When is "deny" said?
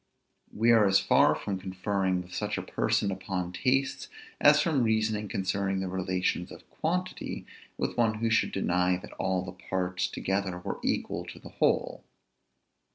8.51-8.97